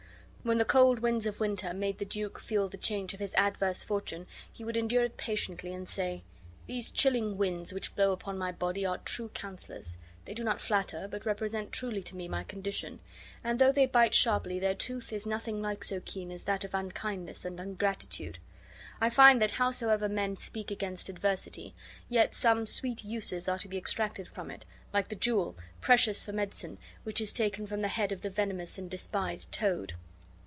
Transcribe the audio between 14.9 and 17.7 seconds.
is nothing like so keen as that of unkindness and